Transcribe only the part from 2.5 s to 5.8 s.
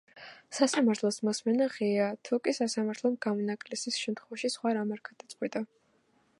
სასამართლომ გამონაკლის შემთხვევებში სხვა რამ არ გადაწყვიტა.